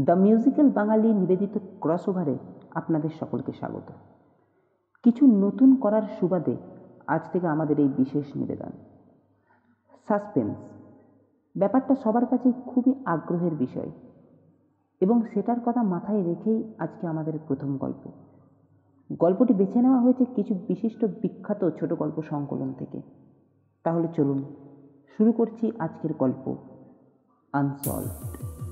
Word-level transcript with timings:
The 0.00 0.12
musical 0.12 0.70
বাঙালি 0.70 1.14
নিবেদিত 1.14 1.58
cross 1.80 2.08
ওভারে 2.08 2.38
আপনাদের 2.74 3.10
সকলকে 3.20 3.52
স্বাগত। 3.52 3.92
কিছু 5.02 5.26
নতুন 5.26 5.76
করার 5.76 6.02
সুবাদে 6.20 6.56
আজ 7.06 7.20
থেকে 7.32 7.46
আমাদের 7.46 7.80
এই 7.80 7.88
বিশেষ 7.88 8.36
নিবেদন। 8.36 8.70
সাসপেন্স। 10.08 10.56
ব্যাপারটা 11.56 11.94
সবার 11.94 12.26
কাছেই 12.26 12.52
খুবই 12.66 12.94
আগ্রহের 13.04 13.54
বিষয় 13.54 13.90
এবং 15.00 15.22
সেটার 15.34 15.60
কথা 15.66 15.82
মাথায় 15.82 16.22
রেখেই 16.22 16.74
আজকে 16.78 17.06
আমাদের 17.06 17.38
প্রথম 17.48 17.76
গল্প। 17.76 18.10
গল্পটি 19.20 19.54
বেছে 19.54 19.82
নেওয়া 19.82 20.00
হয়েছে 20.00 20.24
কিছু 20.24 20.54
বিশিষ্ট 20.54 21.04
বিখ্যাত 21.04 21.70
ছোট 21.80 21.92
গল্প 21.92 22.22
সংকলন 22.22 22.72
থেকে। 22.72 23.02
তাহলে 23.84 24.08
চলুন 24.16 24.44
শুরু 25.16 25.32
করছি 25.32 25.72
আজকের 25.78 26.12
গল্প 26.14 26.56
unsolved 27.52 28.65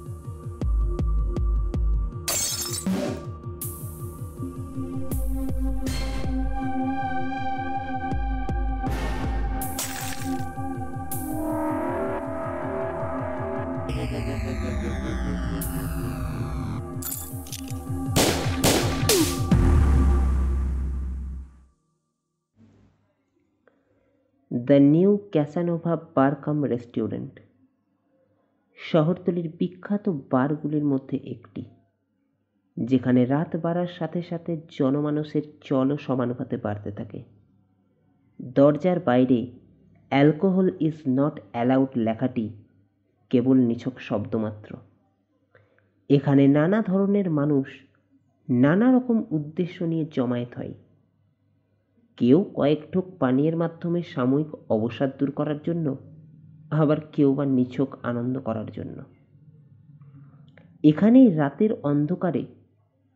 the 24.66 24.78
new 24.94 25.12
Casanova 25.32 25.94
bar 26.14 26.34
cum 26.34 26.58
restaurant. 26.64 27.34
শহরতলির 28.78 29.48
বিখ্যাত 29.58 30.04
বারগুলির 30.30 30.84
মধ্যে 30.84 31.16
একটি, 31.24 31.62
যেখানে 32.76 33.20
রাত 33.24 33.56
বাড়ার 33.56 33.90
সাথে 33.98 34.20
সাথে 34.22 34.52
জনমানুষের 34.70 35.44
চলও 35.60 35.96
সমানুপাতে 35.96 36.56
বাড়তে 36.56 36.90
থাকে। 36.92 37.20
দরজার 38.40 38.98
বাইরে, 39.00 39.40
অ্যালকোহল 40.12 40.68
ইজ 40.80 40.96
নট 41.08 41.34
অ্যালাউড 41.52 41.92
লেখাটি 41.96 42.46
কেবল 43.30 43.56
নিছক 43.58 43.94
শব্দমাত্র। 44.00 44.70
এখানে 46.10 46.44
নানা 46.48 46.78
ধরনের 46.82 47.28
মানুষ 47.30 47.68
নানা 48.48 48.86
রকম 48.92 49.16
উদ্দেশ্য 49.30 49.76
নিয়ে 49.84 50.04
জমায়েত 50.12 50.52
হয়। 50.56 50.74
কেউ 52.18 52.50
কয়েক 52.54 52.92
ঠোক 52.92 53.04
পানীয়ের 53.18 53.56
মাধ্যমে 53.56 54.02
সাময়িক 54.02 54.50
অবসাদ 54.70 55.10
দূর 55.18 55.30
করার 55.30 55.58
জন্য, 55.62 55.96
আবার 56.70 57.00
কেউ 57.12 57.34
বা 57.34 57.44
নিছক 57.46 57.96
আনন্দ 58.02 58.40
করার 58.40 58.66
জন্য। 58.66 59.02
এখানেই 60.84 61.30
রাতের 61.30 61.72
অন্ধকারে 61.82 62.44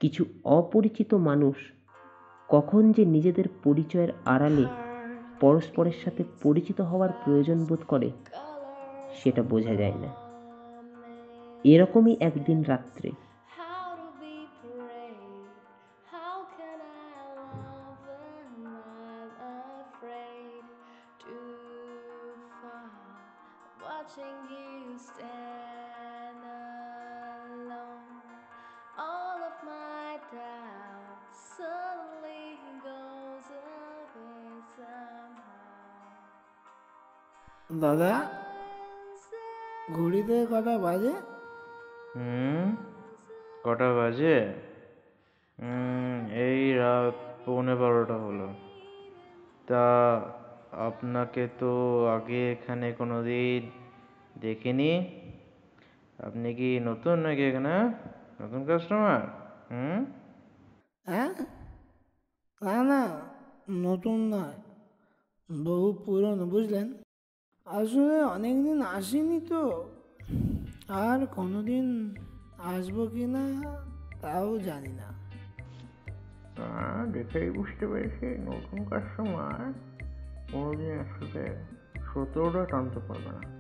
কিছু 0.01 0.25
অপরিচিত 0.45 1.15
মানুষ 1.15 1.55
কখন 2.49 2.93
যে 2.93 3.05
নিজেদের 3.05 3.45
পরিচয়ের 3.65 4.09
আড়ালে 4.25 4.65
পরস্পরের 5.41 5.97
সাথে 6.05 6.25
পরিচিত 6.43 6.81
হওয়ার 6.81 7.11
প্রয়োজন 7.25 7.65
বোধ 7.65 7.79
করে, 7.89 8.11
সেটা 9.15 9.43
বোঝা 9.43 9.75
যায় 9.75 9.95
না। 9.95 10.11
এরকমই 11.65 12.17
একদিন 12.21 12.63
রাত্রে 12.63 13.11
Watching 24.11 24.41
you 24.49 24.97
stand 24.99 26.41
alone, 27.53 28.09
all 28.99 29.39
of 29.41 29.57
my 29.63 30.17
doubt 30.33 31.21
suddenly 31.51 32.45
goes 32.83 33.47
away 33.59 34.49
somehow. 34.77 35.67
দাদা 37.83 38.13
ঘড়িতে 39.97 40.37
কটা 40.53 40.75
বাজে 40.85 41.15
হুম 42.15 42.67
কটা 43.65 43.89
বাজে 43.99 44.37
হুম, 45.59 46.15
এই 46.45 46.61
রাত 46.81 47.17
পৌনে 47.45 47.75
বারোটা 47.83 48.17
হলো 48.25 48.49
তা 49.69 49.85
আপনাকে 50.89 51.45
তো 51.61 51.71
আগে 52.17 52.41
এখানে 52.55 52.87
কোনো 53.01 53.17
দিন 53.31 53.63
দেখিনি 54.41 55.07
আপনি 56.19 56.55
কি 56.55 56.81
নতুন 56.81 57.19
নাকি 57.19 57.43
এখানে? 57.43 57.75
নতুন 58.43 58.65
কাস্টমার 58.65 59.21
হুম? 59.71 60.05
হ্যাঁ? 61.07 61.35
না 62.63 62.83
না 62.83 63.21
নতুন 63.71 64.35
নয় 64.35 64.59
বহু 65.65 65.93
পুরনো 65.93 66.47
বুঝলেন? 66.47 66.95
আসলে 67.67 68.23
অনেকদিন 68.23 68.83
আসিনি 68.83 69.41
তো। 69.41 69.93
আর 70.89 71.27
কোনোদিন 71.27 72.15
আসব 72.59 73.07
কি 73.07 73.27
না 73.27 73.45
তাও 74.21 74.59
জানি 74.59 74.89
না। 74.89 75.09
তা 76.57 76.69
দেখেই 77.13 77.51
বুঝতে 77.51 77.87
পেরেছি 77.87 78.27
নতুন 78.27 78.85
কাস্টমার 78.85 79.73
কোনোদিন 80.53 80.91
একসাথে 80.91 81.45
সতেরোটা 82.15 82.65
টানতে 82.65 83.01
পারবে 83.09 83.31
না। 83.33 83.58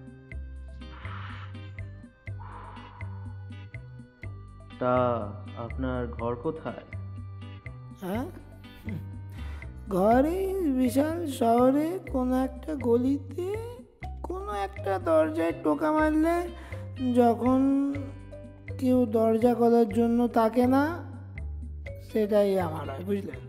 তা 4.78 4.96
আপনার 5.56 6.06
ঘর 6.06 6.34
কোথায়? 6.34 6.84
হ্যাঁ? 8.00 8.24
ঘরে 9.88 10.54
বিশাল 10.76 11.26
শহরে 11.26 11.98
কোনো 12.12 12.44
একটা 12.44 12.74
গলিতে 12.74 13.56
কোনো 14.22 14.52
একটা 14.52 14.98
দরজায় 14.98 15.52
টোকা 15.62 15.92
মারলে 15.92 16.48
যখন 17.14 17.92
কেউ 18.78 19.06
দরজা 19.06 19.54
খোলার 19.54 19.88
জন্য 19.88 20.28
থাকে 20.28 20.66
না 20.66 21.04
সেটাই 22.12 22.60
আমার 22.60 22.90
হয় 22.90 23.04
বুঝলেন? 23.04 23.40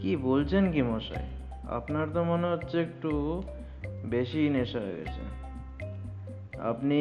কি 0.00 0.16
বলছেন 0.16 0.72
কি 0.72 0.82
মশাই? 0.82 1.26
আপনার 1.68 2.06
তো 2.14 2.24
মনে 2.24 2.46
হচ্ছে 2.46 2.80
একটু 2.80 3.42
বেশি 4.04 4.48
নেশা 4.48 4.78
হয়ে 4.78 4.96
গেছে। 4.96 5.22
আপনি 6.60 7.00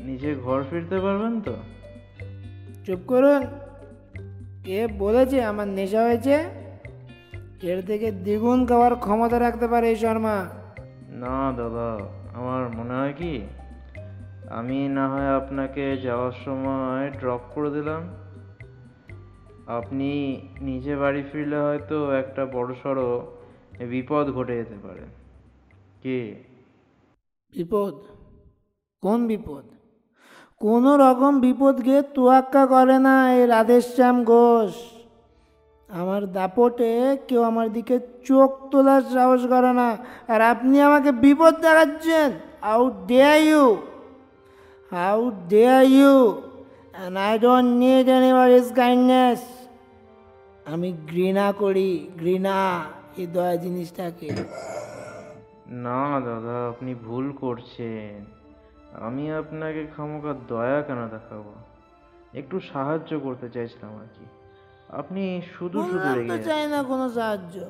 নিজে 0.00 0.34
ঘর 0.34 0.62
ফিরতে 0.70 1.00
পারবেন 1.00 1.40
তো? 1.40 1.54
চুপ 2.86 3.00
করুন 3.06 3.46
কে 4.64 4.86
বলেছে 4.86 5.42
আমার 5.42 5.68
নেশা 5.68 6.02
হয়েছে? 6.02 6.44
এর 7.62 7.86
থেকে 7.86 8.12
দ্বিগুণ 8.12 8.66
খাওয়ার 8.66 8.96
ক্ষমতা 8.96 9.40
রাখতে 9.40 9.68
পারে 9.68 9.88
এই 9.88 9.96
শর্মা। 9.96 10.48
না 11.08 11.52
দাদা 11.52 12.06
আমার 12.34 12.68
মনে 12.68 12.94
হয় 12.94 13.14
কি 13.16 13.42
আমি 14.50 14.88
না 14.88 15.08
হয় 15.08 15.36
আপনাকে 15.36 15.96
যাওয়ার 15.96 16.32
সময় 16.44 17.10
ড্রপ 17.10 17.40
করে 17.54 17.70
দিলাম। 17.70 18.02
আপনি 19.66 20.40
নিজে 20.60 20.96
বাড়ি 20.96 21.22
ফিরলে 21.32 21.56
হয়তো 21.56 22.10
একটা 22.10 22.46
বড়সড় 22.46 23.02
বিপদ 23.86 24.30
ঘটে 24.30 24.56
যেতে 24.56 24.74
পারে। 24.82 25.00
কি? 26.02 26.34
বিপদ? 27.52 27.94
কোন 29.02 29.26
বিপদ? 29.26 29.64
কোনো 30.64 30.92
রকম 31.04 31.32
বিপদকে 31.44 31.96
তোয়াক্কা 32.16 32.62
করে 32.74 32.96
না 33.06 33.14
এই 33.36 33.42
রাধেশ্যাম 33.54 34.16
ঘোষ। 34.32 34.72
আমার 35.90 36.22
দাপটে 36.36 36.92
কেউ 37.28 37.42
আমার 37.50 37.68
দিকে 37.76 37.96
চোখ 38.28 38.50
তোলার 38.70 39.02
সাহস 39.14 39.42
করে 39.52 39.72
না। 39.80 39.88
আর 40.32 40.40
আপনি 40.52 40.76
আমাকে 40.88 41.10
বিপদ 41.24 41.54
দেখাচ্ছেন। 41.64 42.28
How 42.66 42.82
dare 43.10 43.38
you 43.50 43.64
how 44.92 45.18
dare 45.52 45.82
you 45.98 46.16
I 47.26 47.34
don't 47.44 47.70
need 47.82 48.06
anybody's 48.16 48.68
kindness 48.80 49.40
আমি 50.72 50.88
ঘৃণা 51.10 51.46
করি, 51.62 51.90
ঘৃণা 52.20 52.58
এই 53.20 53.26
দয়া 53.34 53.54
জিনিসটাকে। 53.64 54.30
না, 55.84 56.00
দাদা, 56.26 56.56
আপনি 56.72 56.92
ভুল 57.06 57.26
করছেন। 57.42 58.18
আমি 59.00 59.32
আপনাকে 59.32 59.86
খামোকা 59.86 60.34
দয়া 60.48 60.82
কেন 60.82 61.08
দেখাবো? 61.08 61.54
একটু 62.34 62.60
সাহায্য 62.60 63.20
করতে 63.20 63.50
চাইছিলাম 63.50 63.96
আর 63.96 64.06
কি। 64.18 64.24
আপনি 64.88 65.42
শুধু 65.58 65.82
শুধু 65.82 66.14
রেগে 66.14 66.44
চাই 66.44 66.68
না 66.68 66.82
কোনো 66.82 67.08
সাহায্য। 67.10 67.60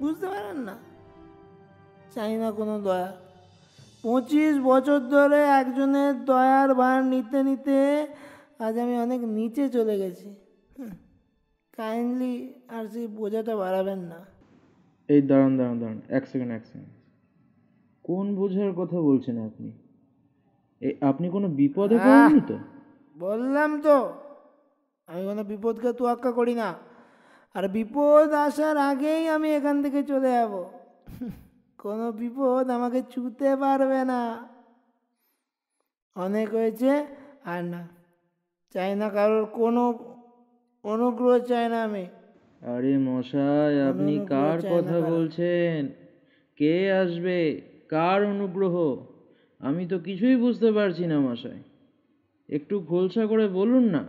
বুঝতে 0.00 0.26
পারেন 0.26 0.56
না? 0.56 0.78
চাই 2.14 2.36
না 2.36 2.52
কোনো 2.52 2.80
দয়া। 2.80 3.12
পঁচিশ 4.02 4.58
বছর 4.58 5.00
ধরে 5.00 5.42
একজনের 5.42 6.24
দয়ার 6.24 6.74
ভার 6.74 7.04
নিতে 7.04 7.42
নিতে 7.42 8.06
আজ 8.58 8.78
আমি 8.78 8.98
অনেক 8.98 9.20
নিচে 9.20 9.68
চলে 9.68 9.98
গেছি। 9.98 10.34
কাইন্ডলি 11.72 12.54
আর 12.68 12.86
সেই 12.86 13.06
বোঝাটা 13.06 13.56
বাড়াবেন 13.56 13.98
না। 13.98 14.24
এই 15.08 15.22
দাঁড়ান 15.22 15.56
দাঁড়ান 15.56 15.80
দাঁড়ান 15.80 16.00
এক 16.08 16.26
সেকেন্ড 16.26 16.52
এক 16.52 16.66
সেকেন্ড 16.66 16.88
কোন 18.02 18.34
বোঝার 18.36 18.72
কথা 18.72 18.96
বলছেন 18.96 19.46
আপনি? 19.46 19.81
আপনি 21.10 21.26
কোনো 21.30 21.48
বিপদে 21.48 21.96
পড়েননি 21.98 22.40
তো? 22.48 22.56
বললাম 23.16 23.70
তো 23.82 23.96
আমি 25.08 25.22
কোনো 25.24 25.42
বিপদকে 25.44 25.92
তোয়াক্কা 25.92 26.30
করি 26.32 26.54
না। 26.54 26.74
আর 27.54 27.68
বিপদ 27.68 28.32
আসার 28.46 28.76
আগেই 28.90 29.28
আমি 29.28 29.48
এখান 29.54 29.82
থেকে 29.82 30.02
চলে 30.02 30.30
যাব। 30.30 30.54
কোনো 31.78 32.12
বিপদ 32.12 32.64
আমাকে 32.70 33.02
ছুতে 33.12 33.56
পারবে 33.56 34.04
না। 34.04 34.48
অনেক 36.16 36.48
হয়েছে 36.54 36.92
আর 37.44 37.62
না 37.64 37.82
চাই 38.74 38.96
না 38.96 39.06
কারোর 39.08 39.44
কোনো 39.60 39.82
অনুগ্রহ 40.84 41.38
চাই 41.38 41.66
না 41.68 41.78
আমি। 41.82 42.04
আরে 42.62 42.98
মশাই 42.98 43.74
আপনি 43.90 44.12
কার 44.26 44.58
কথা 44.72 44.98
বলছেন? 45.12 45.78
কে 46.56 46.92
আসবে? 46.92 47.38
কার 47.88 48.20
অনুগ্রহ? 48.24 48.74
আমি 49.62 49.86
তো 49.86 49.98
কিছুই 49.98 50.36
বুঝতে 50.36 50.72
পারছি 50.72 51.06
না 51.06 51.20
মশাই। 51.20 51.62
একটু 52.48 52.80
খোলসা 52.80 53.26
করে 53.26 53.48
বলুন 53.48 53.84
না। 53.84 54.04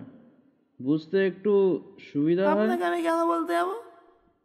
বুঝতে 0.81 1.27
একটু 1.27 1.81
সুবিধা 2.11 2.43
হয়? 2.43 2.51
আপনাকে 2.51 2.83
আমি 2.83 3.01
কেন 3.01 3.27
বলতে 3.27 3.53
যাব? 3.53 3.67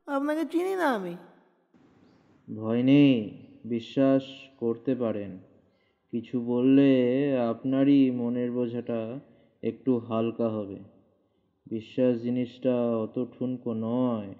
আপনাকে 0.06 0.44
চিনি 0.44 0.74
না 0.74 0.94
আমি। 0.94 1.16
ভয় 2.48 2.82
নেই 2.82 3.30
বিশ্বাস 3.64 4.22
করতে 4.60 4.94
পারেন। 4.94 5.38
কিছু 6.12 6.40
বললে 6.40 6.90
আপনারই 7.48 8.10
মনের 8.10 8.52
বোঝাটা 8.52 9.20
একটু 9.62 9.98
হালকা 9.98 10.48
হবে। 10.48 10.78
বিশ্বাস 11.66 12.22
জিনিসটা 12.22 12.96
অত 12.96 13.26
ঠুনকো 13.38 13.74
নয় 13.74 14.34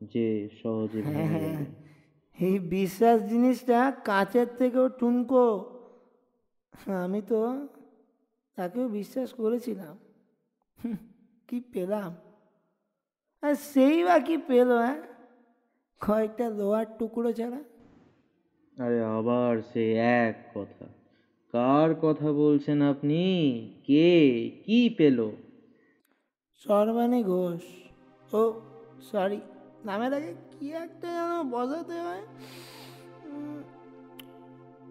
যে 0.00 0.48
সহজে 0.62 1.00
এই 2.38 2.58
বিশ্বাস 2.58 3.22
জিনিসটা 3.22 3.90
কাঁচের 4.04 4.46
থেকেও 4.58 4.88
টুনকো 4.88 5.73
আমি 6.88 7.22
তো 7.22 7.68
তাকেও 8.56 8.88
বিশ্বাস 8.88 9.32
করেছিলাম। 9.32 9.98
কি 11.48 11.60
পেলাম? 11.60 12.14
আর 13.42 13.54
সেই 13.54 14.04
বা 14.04 14.18
কি 14.18 14.36
পেল 14.36 14.72
হ্যাঁ? 14.72 15.02
কয়েকটা 16.00 16.50
লোহার 16.50 16.86
টুকরো 16.98 17.32
ছাড়া? 17.32 17.60
আরে 18.78 19.04
আবার 19.04 19.62
সে 19.72 19.94
এক 19.94 20.36
কথা। 20.54 20.86
কার 21.52 21.94
কথা 21.94 22.32
বলছেন 22.32 22.82
আপনি? 22.82 23.22
কে? 23.86 24.12
কি 24.66 24.90
পেল? 24.90 25.30
সর্বাণী 26.54 27.22
ঘোষ। 27.22 27.62
ও 28.34 28.60
সরি 29.12 29.40
নামের 29.84 30.14
আগে 30.14 30.34
কি 30.52 30.72
একটা 30.72 31.08
যেন 31.08 31.50
বসাতে 31.50 31.92
হয়? 31.92 32.24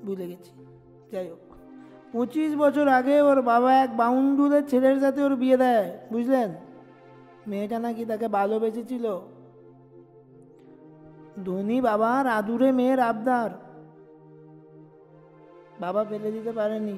ভুলে 0.05 0.27
গেছি। 0.27 0.51
যাই 1.11 1.29
হোক। 1.29 1.52
পঁচিশ 2.13 2.55
বছর 2.55 2.87
আগে 2.87 3.21
ওর 3.21 3.41
বাবা 3.41 3.73
এক 3.73 3.97
বাউন্ডুলের 3.97 4.67
ছেলের 4.67 4.99
সাথে 4.99 5.23
ওর 5.23 5.35
বিয়ে 5.35 5.57
দেয়, 5.57 5.97
বুঝলেন? 6.11 6.49
মেয়েটা 7.47 7.79
নাকি 7.79 8.05
তাকে 8.05 8.27
ভালোবেসেছিল। 8.27 9.19
ধনী 11.45 11.81
বাবার 11.81 12.27
আদুরে 12.27 12.71
মেয়ের 12.71 12.99
আবদার। 12.99 13.49
বাবা 15.81 16.03
ফেলে 16.03 16.31
দিতে 16.31 16.51
পারেনি। 16.51 16.97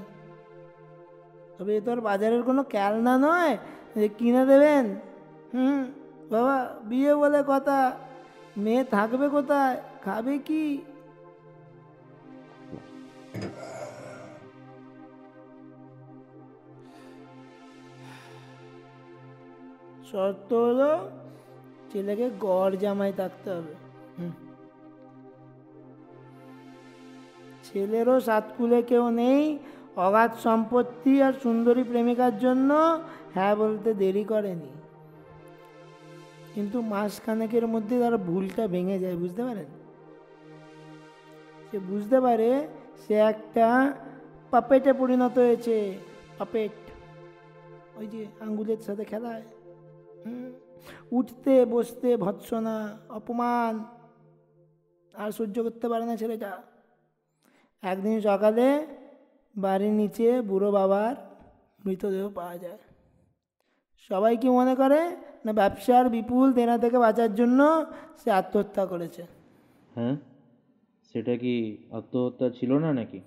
তবে 1.58 1.78
এ 1.78 1.82
তো 1.82 1.92
আর 1.92 2.02
বাজারের 2.02 2.44
কোনো 2.44 2.64
ক্যালনা 2.64 3.18
নয়, 3.18 3.58
যে 3.96 4.08
কিনে 4.08 4.46
দেবেন। 4.46 4.86
হুম, 5.54 5.86
বাবা, 6.32 6.76
বিয়ে 6.84 7.16
বলে 7.16 7.44
কথা। 7.48 7.92
মেয়ে 8.58 8.84
থাকবে 8.84 9.30
কোথায়? 9.30 9.78
খাবে 10.06 10.38
কি? 10.38 10.82
শর্ত 20.12 20.54
হলো 20.54 20.92
ছেলেকে 21.92 22.30
গড় 22.40 22.76
জামাই 22.76 23.14
থাকতে 23.14 23.50
হবে। 23.52 23.74
ছেলেরও 27.66 28.20
সাতকুলে 28.20 28.82
কেউ 28.82 29.10
নেই 29.10 29.60
অগাধ 29.98 30.32
সম্পত্তি 30.38 31.22
আর 31.22 31.34
সুন্দরী 31.34 31.84
প্রেমিকার 31.84 32.34
জন্য 32.40 32.70
হ্যাঁ 33.34 33.56
বলতে 33.56 33.94
দেরি 33.94 34.24
করেনি। 34.24 34.72
কিন্তু 36.54 36.82
মাসখানেকের 36.82 37.68
মধ্যে 37.68 38.00
তার 38.00 38.18
ভুলটা 38.18 38.68
ভেঙে 38.68 39.00
যায় 39.00 39.16
বুঝতে 39.16 39.42
পারেন? 39.44 39.70
সে 41.68 41.80
বুঝতে 41.80 42.18
পারে 42.22 42.68
সে 43.04 43.14
একটা 43.14 43.68
পাপেটে 44.52 44.94
পরিণত 44.94 45.38
হয়েছে 45.38 46.00
পাপেট। 46.40 46.76
ওই 47.98 48.08
যে 48.08 48.22
আঙ্গুলের 48.42 48.78
সাথে 48.78 49.04
খেলায় 49.04 49.42
হুম, 49.42 49.55
উঠতে 51.12 51.66
বসতে 51.66 52.10
ভৎসনা 52.18 52.76
অপমান 53.10 53.74
আর 55.14 55.30
সহ্য 55.32 55.56
করতে 55.64 55.86
পারে 55.90 56.06
না 56.06 56.16
ছেলেটা। 56.16 56.52
একদিন 57.84 58.22
সকালে 58.22 58.88
বাড়ির 59.56 59.94
নিচে 60.02 60.28
বুড়ো 60.42 60.70
বাবার 60.72 61.16
মৃতদেহ 61.86 62.30
পাওয়া 62.30 62.58
যায়। 62.58 62.80
সবাই 64.10 64.38
কি 64.38 64.48
মনে 64.50 64.74
করে 64.76 65.00
না 65.46 65.52
ব্যবসার 65.54 66.06
বিপুল 66.10 66.54
দেনা 66.54 66.76
থেকে 66.78 66.98
বাঁচার 66.98 67.32
জন্য 67.36 67.60
সে 68.24 68.30
আত্মহত্যা 68.32 68.84
করেছে? 68.86 69.24
হ্যাঁ 69.96 70.16
সেটা 71.12 71.34
কি 71.38 71.54
আত্মহত্যা 71.92 72.48
ছিল 72.50 72.72
না 72.78 72.90
নাকি? 72.94 73.20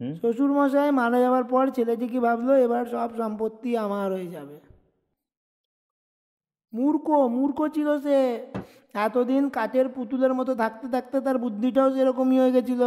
হুম? 0.00 0.14
শ্বশুর 0.14 0.52
মশাই 0.52 0.90
মারা 0.90 1.18
যাওয়ার 1.20 1.44
পর 1.44 1.64
ছেলেটি 1.70 2.06
কি 2.08 2.18
ভাবলো 2.18 2.52
এবার 2.56 2.84
সব 2.86 3.08
সম্পত্তি 3.16 3.70
আমার 3.76 4.08
হয়ে 4.12 4.26
যাবে। 4.26 4.56
মূর্খ 6.74 7.10
মূর্খ 7.10 7.58
ছিল 7.74 7.88
সে। 8.00 8.18
এতদিন 8.94 9.48
কাঠের 9.48 9.88
পুতুলের 9.88 10.34
মতো 10.34 10.54
থাকতে 10.54 10.88
থাকতে 10.88 11.20
তার 11.20 11.38
বুদ্ধিটাও 11.38 11.94
সেরকমই 11.94 12.38
হয়ে 12.38 12.52
গেছিল। 12.52 12.82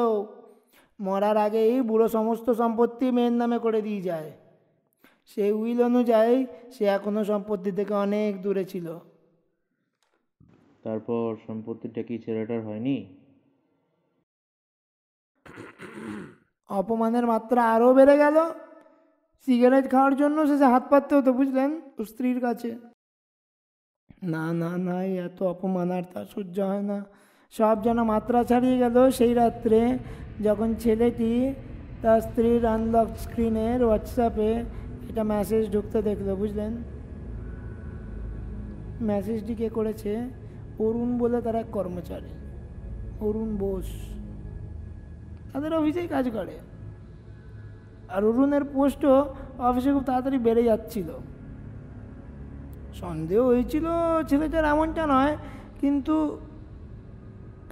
মরার 1.00 1.38
আগেই 1.38 1.82
বুড়ো 1.82 2.08
সমস্ত 2.08 2.50
সম্পত্তি 2.50 3.12
মেয়ের 3.12 3.32
নামে 3.32 3.58
করে 3.60 3.82
দিয়ে 3.82 4.02
যায়। 4.02 4.32
সেই 5.28 5.52
উইল 5.52 5.84
অনুযায়ী 5.84 6.46
সে 6.72 6.86
এখনও 6.86 7.24
সম্পত্তি 7.24 7.72
থেকে 7.72 7.94
অনেক 7.94 8.42
দূরে 8.42 8.66
ছিল। 8.66 8.88
তারপর 10.84 11.36
সম্পত্তিটা 11.48 12.04
কি 12.04 12.16
ছেলেটার 12.20 12.62
হয়নি? 12.62 12.98
অপমানের 16.70 17.26
মাত্রা 17.28 17.62
আরও 17.74 17.94
বেড়ে 17.94 18.18
গেল। 18.18 18.38
সিগারেট 19.46 19.92
খাওয়ার 19.92 20.16
জন্য 20.16 20.38
সে 20.48 20.66
হাত 20.66 20.84
পাততে 20.90 21.16
হতো 21.16 21.34
বুঝলেন? 21.34 21.82
স্ত্রীর 22.06 22.40
কাছে। 22.40 22.95
না 24.24 24.54
না 24.54 24.78
না 24.78 25.04
এত 25.04 25.44
অপমান। 25.44 25.92
আর 25.92 26.04
তার 26.14 26.26
সহ্য 26.36 26.60
হয় 26.60 26.82
না। 26.82 27.06
সব 27.52 27.84
যেন 27.84 28.04
মাত্রা 28.04 28.44
ছাড়িয়ে 28.44 28.78
গেল 28.78 29.12
সেই 29.12 29.34
রাত্রে 29.34 29.98
যখন 30.44 30.76
ছেলেটি 30.76 31.54
তার 32.02 32.22
স্ত্রীর 32.22 32.66
আনলক 32.66 33.08
স্ক্রিনের 33.18 33.86
হোয়াটসঅ্যাপে 33.86 34.52
এটা 35.10 35.24
মেসেজ 35.24 35.72
ঢুকতে 35.72 36.02
দেখল, 36.02 36.36
বুঝলেন? 36.36 36.74
মেসেজটি 39.02 39.56
কে 39.56 39.70
করেছে? 39.70 40.12
অরুণ 40.80 41.18
বলে 41.18 41.42
তার 41.42 41.56
এক 41.56 41.66
কর্মচারী, 41.72 42.32
অরুণ 43.20 43.56
বোস। 43.56 43.88
তাদের 45.54 45.74
অফিসেই 45.74 46.08
কাজ 46.08 46.30
করে। 46.30 46.56
আর 48.10 48.22
অরুণের 48.26 48.64
পোস্টও 48.64 49.36
অফিসে 49.60 49.90
খুব 49.92 50.04
তাড়াতাড়ি 50.04 50.38
বেড়ে 50.38 50.64
যাচ্ছিল। 50.64 51.10
সন্দেহ 53.02 53.40
হয়েছিল 53.50 53.86
ছেলেটার 54.30 54.66
এমনটা 54.74 55.04
নয়, 55.16 55.34
কিন্তু 55.82 56.16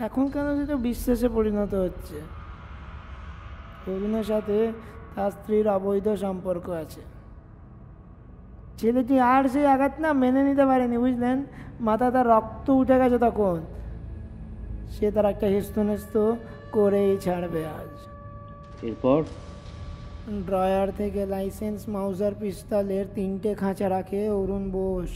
এখন 0.07 0.23
কেন 0.33 0.47
সেটা 0.59 0.75
বিশ্বাসে 0.87 1.27
পরিণত 1.37 1.73
হচ্ছে? 1.83 2.17
অরুণের 3.91 4.25
সাথে 4.31 4.57
তার 5.15 5.31
স্ত্রীর 5.35 5.67
অবৈধ 5.77 6.07
সম্পর্ক 6.25 6.65
আছে। 6.83 7.01
ছেলেটি 8.79 9.15
আর 9.33 9.43
সেই 9.53 9.65
আঘাত 9.73 9.95
না 10.03 10.09
মেনে 10.23 10.41
নিতে 10.49 10.65
পারেনি, 10.69 10.97
বুঝলেন? 11.05 11.37
মাথা 11.87 12.07
তার 12.15 12.25
রক্ত 12.33 12.67
উঠে 12.81 12.95
গেছে 13.01 13.17
তখন। 13.27 13.57
সে 14.93 15.07
তার 15.15 15.25
একটা 15.33 15.47
হেস্ত 15.53 15.75
নেস্ত 15.89 16.15
করেই 16.75 17.11
ছাড়বে 17.25 17.61
আজ। 17.79 17.91
এরপর? 18.87 19.19
ড্রয়ার 20.27 20.91
থেকে 20.91 21.25
লাইসেন্স 21.25 21.89
মাউজার 21.89 22.33
পিস্তলের 22.33 23.05
তিনটে 23.15 23.55
খাঁচা 23.55 23.89
রাখে 23.89 24.29
অরুণ 24.29 24.69
বোস। 24.69 25.11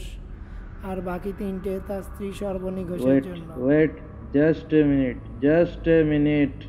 আর 0.82 1.00
বাকি 1.00 1.32
তিনটে 1.32 1.80
তার 1.88 2.02
স্ত্রী 2.02 2.32
সর্বনী 2.32 2.84
ঘোষের 2.84 3.06
ওয়েট 3.06 3.24
জন্য। 3.24 3.64
Wait 3.64 3.90
just 4.32 4.72
a 4.72 4.84
minute 4.84 5.16
just 5.42 5.88
a 5.88 6.04
minute 6.04 6.64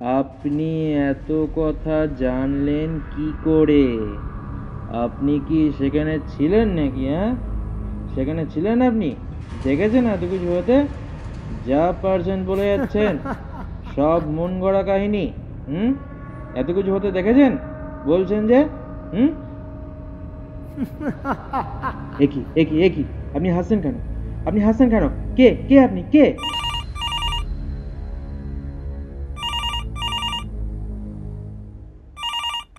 আপনি 0.00 0.92
এত 0.94 1.46
কথা 1.56 2.06
জানলেন 2.06 3.00
কি 3.16 3.32
করে? 3.44 3.98
আপনি 4.90 5.40
কি 5.48 5.72
সেখানে 5.78 6.18
ছিলেন 6.28 6.68
নাকি 6.68 7.06
হ্যাঁ? 7.06 7.36
সেখানে 8.14 8.46
ছিলেন 8.46 8.82
আপনি? 8.82 9.16
দেখেছেন 9.64 10.06
এত 10.06 10.20
কিছু 10.20 10.48
হতে? 10.56 10.86
যা 11.66 11.92
পারছেন 12.02 12.44
বলে 12.44 12.64
যাচ্ছেন। 12.68 13.18
সব 13.96 14.28
মন 14.28 14.60
গড়া 14.60 14.82
কাহিনী 14.82 15.32
হুম? 15.68 15.92
এত 16.60 16.68
কিছু 16.76 16.90
হতে 16.94 17.08
দেখেছেন? 17.12 17.52
বলছেন 18.06 18.40
যে 18.50 18.58
হুম? 19.14 19.30
একই 22.24 22.40
একই 22.62 22.76
একই 22.86 23.04
আপনি 23.36 23.48
হাসছেন 23.56 23.78
কেন? 23.84 23.96
আপনি 24.48 24.60
হাসছেন 24.60 24.88
কেন? 24.90 25.04
কে 25.36 25.48
কে 25.68 25.76
আপনি? 25.86 26.02
কে? 26.14 26.24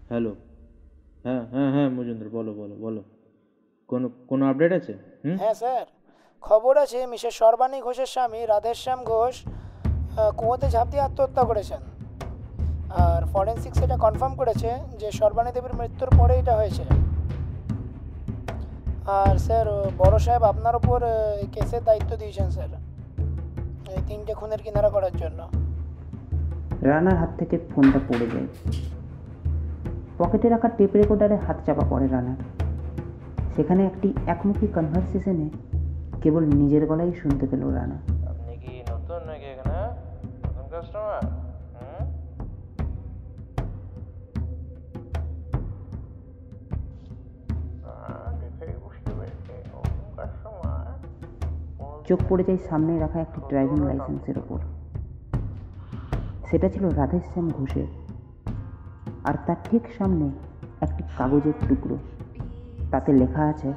হ্যালো। 0.09 0.31
হ্যাঁ 1.25 1.43
হ্যাঁ 1.53 1.69
হ্যাঁ 1.73 1.89
মজুমদার 1.89 2.29
বলো 2.37 2.51
বলো 2.53 2.75
বলো। 2.85 3.01
কোনো 3.89 4.07
কোনো 4.29 4.43
আপডেট 4.49 4.71
আছে? 4.79 4.93
হুম? 5.23 5.37
হ্যাঁ 5.41 5.53
স্যার। 5.53 5.85
খবর 6.43 6.73
আছে 6.77 6.99
মিসেস 7.11 7.33
সর্বাণী 7.41 7.79
ঘোষের 7.81 8.09
স্বামী 8.13 8.39
রাধেশ্যাম 8.45 8.99
ঘোষ 9.03 9.35
কুয়োতে 10.39 10.67
ঝাঁপ 10.73 10.87
দিয়ে 10.91 11.03
আত্মহত্যা 11.07 11.43
করেছেন। 11.43 11.81
আর 12.89 13.21
ফরেন্সিক 13.25 13.75
সেটা 13.75 13.97
কনফার্ম 13.97 14.33
করেছে 14.35 14.69
যে 14.99 15.11
সর্বাণী 15.11 15.51
দেবীর 15.51 15.81
মৃত্যুর 15.81 16.09
পরে 16.17 16.35
এটা 16.35 16.55
হয়েছে। 16.55 16.83
আর 19.05 19.37
স্যার 19.37 19.67
বড় 19.97 20.19
সাহেব 20.19 20.43
আপনার 20.43 20.75
উপর 20.75 21.01
কেসের 21.51 21.83
দায়িত্ব 21.83 22.15
দিয়েছেন 22.15 22.49
স্যার 22.49 22.67
এই 23.89 24.01
তিনটে 24.07 24.33
খুনের 24.33 24.61
কিনারা 24.63 24.89
করার 24.89 25.17
জন্য। 25.17 25.47
রানার 26.81 27.17
হাত 27.17 27.29
থেকে 27.37 27.59
ফোনটা 27.75 27.99
পড়ে 28.09 28.27
যায়। 28.33 28.47
পকেটে 30.17 30.49
রাখা 30.49 30.69
টেপ 30.69 30.95
রেকর্ডারে 30.95 31.35
হাত 31.35 31.57
চাপা 31.65 31.83
পড়ে 31.89 32.07
রানার। 32.07 32.35
সেখানে 33.55 33.85
একটি 33.85 34.13
একমুখী 34.27 34.67
কনভারসেশনে 34.67 35.49
কেবল 36.21 36.43
নিজের 36.45 36.85
গলাই 36.85 37.11
শুনতে 37.21 37.47
পেল 37.47 37.67
রানা। 37.67 38.08
চোখ 52.09 52.19
পড়ে 52.29 52.43
যায় 52.43 52.57
সামনে 52.69 52.99
রাখা 52.99 53.19
একটি 53.19 53.41
ড্রাইভিং 53.49 53.87
লাইসেন্সের 53.87 54.37
ওপর। 54.37 54.59
সেটা 56.49 56.69
ছিল 56.69 56.89
রাধেশ্যাম 56.89 57.49
ঘোষের। 57.49 57.87
আর 59.23 59.33
তার 59.45 59.55
ঠিক 59.63 59.81
সামনে 59.97 60.29
একটি 60.81 61.03
কাগজের 61.17 61.53
টুকরো। 61.69 61.97
তাতে 62.91 63.13
লেখা 63.13 63.43
আছে? 63.45 63.73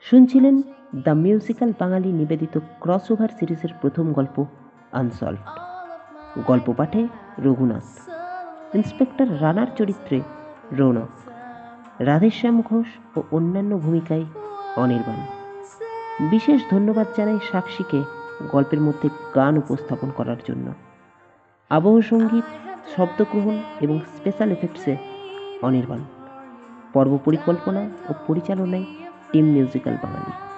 শুনছিলেন 0.00 0.62
দ্য 1.04 1.10
মিউজিক্যাল 1.10 1.72
বাঙালি 1.78 2.12
নিবেদিত 2.12 2.58
ক্রস 2.80 3.10
ওভার 3.10 3.28
সিরিজের 3.40 3.68
প্রথম 3.80 4.12
গল্প, 4.12 4.44
আনসলভ। 4.92 5.38
All 5.38 5.54
of 5.54 6.36
my 6.36 6.42
গল্প 6.46 6.74
পাঠে 6.76 7.08
রঘুনাথ, 7.38 8.08
ইন্সপেক্টর 8.74 9.26
রানার 9.40 9.66
চরিত্রে 9.76 10.20
রৌনক 10.72 11.08
রাধেশ্যাম 12.00 12.62
ঘোষ 12.62 13.18
ও 13.18 13.22
অন্যান্য 13.30 13.78
ভূমিকায় 13.78 14.24
অনির্বাণ। 14.76 15.16
বিশেষ 16.30 16.62
ধন্যবাদ 16.70 17.06
জানাই 17.16 17.38
সাক্ষীকে 17.52 18.02
গল্পের 18.52 18.80
মধ্যে 18.80 19.08
গান 19.34 19.58
উপস্থাপন 19.58 20.10
করার 20.10 20.36
জন্য। 20.48 20.72
আবহ 21.70 22.00
সংগীত, 22.00 22.44
শব্দগ্রহণ 22.96 23.58
এবং 23.80 24.00
স্পেশাল 24.00 24.50
এফেক্টসে 24.50 24.96
অনির্বাণ। 25.62 25.98
পর্ব 26.92 27.18
পরিকল্পনা 27.24 27.80
ও 28.08 28.12
পরিচালনায় 28.26 28.84
টিম 29.32 29.44
মিউজিক্যাল 29.44 29.96
বাঙালি। 30.02 30.55